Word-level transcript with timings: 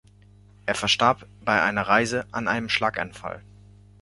Er 0.65 0.73
verstarb 0.73 1.27
bei 1.45 1.61
einer 1.61 1.83
Reise 1.83 2.25
an 2.31 2.47
einem 2.47 2.69
Schlaganfall. 2.69 3.43